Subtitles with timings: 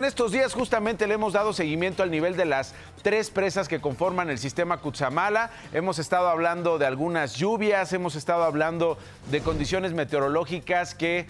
[0.00, 3.80] En estos días justamente le hemos dado seguimiento al nivel de las tres presas que
[3.80, 5.50] conforman el sistema Cutzamala.
[5.72, 8.96] Hemos estado hablando de algunas lluvias, hemos estado hablando
[9.32, 11.26] de condiciones meteorológicas que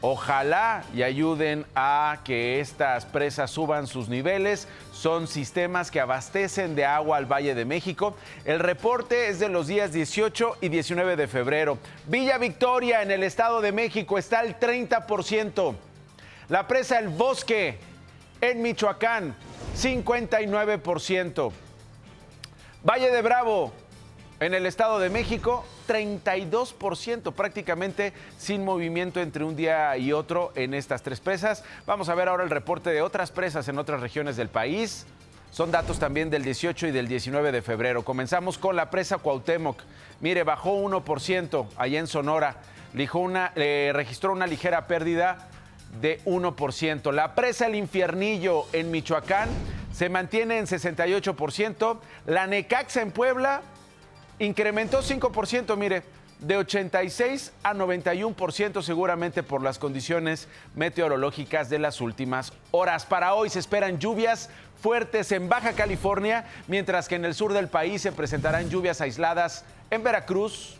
[0.00, 4.68] ojalá y ayuden a que estas presas suban sus niveles.
[4.92, 8.16] Son sistemas que abastecen de agua al Valle de México.
[8.44, 11.78] El reporte es de los días 18 y 19 de febrero.
[12.06, 15.74] Villa Victoria en el Estado de México está al 30%.
[16.48, 17.76] La presa El Bosque
[18.40, 19.34] en Michoacán,
[19.76, 21.52] 59%.
[22.88, 23.72] Valle de Bravo
[24.38, 30.74] en el Estado de México, 32%, prácticamente sin movimiento entre un día y otro en
[30.74, 31.64] estas tres presas.
[31.84, 35.04] Vamos a ver ahora el reporte de otras presas en otras regiones del país.
[35.50, 38.04] Son datos también del 18 y del 19 de febrero.
[38.04, 39.82] Comenzamos con la presa Cuauhtémoc.
[40.20, 42.58] Mire, bajó 1% allá en Sonora.
[43.14, 45.48] Una, eh, registró una ligera pérdida
[46.00, 47.12] de 1%.
[47.12, 49.48] La presa El Infiernillo en Michoacán
[49.92, 51.98] se mantiene en 68%.
[52.26, 53.62] La Necaxa en Puebla
[54.38, 56.02] incrementó 5%, mire,
[56.40, 63.06] de 86 a 91% seguramente por las condiciones meteorológicas de las últimas horas.
[63.06, 64.50] Para hoy se esperan lluvias
[64.82, 69.64] fuertes en Baja California, mientras que en el sur del país se presentarán lluvias aisladas
[69.90, 70.76] en Veracruz,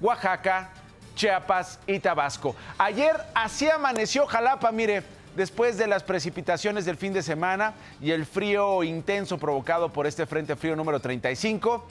[0.00, 0.70] Oaxaca,
[1.14, 2.54] Chiapas y Tabasco.
[2.78, 5.02] Ayer así amaneció Jalapa, mire,
[5.36, 10.26] después de las precipitaciones del fin de semana y el frío intenso provocado por este
[10.26, 11.86] Frente Frío número 35.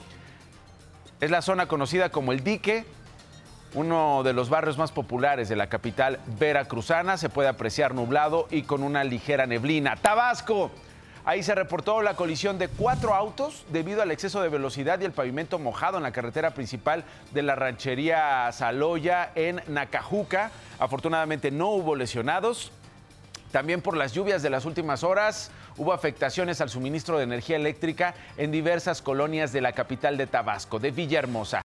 [1.20, 2.84] Es la zona conocida como el Dique,
[3.74, 7.16] uno de los barrios más populares de la capital veracruzana.
[7.16, 9.96] Se puede apreciar nublado y con una ligera neblina.
[9.96, 10.70] Tabasco.
[11.26, 15.12] Ahí se reportó la colisión de cuatro autos debido al exceso de velocidad y el
[15.12, 20.50] pavimento mojado en la carretera principal de la ranchería Saloya en Nacajuca.
[20.78, 22.72] Afortunadamente no hubo lesionados.
[23.52, 28.14] También por las lluvias de las últimas horas hubo afectaciones al suministro de energía eléctrica
[28.36, 31.62] en diversas colonias de la capital de Tabasco, de Villahermosa.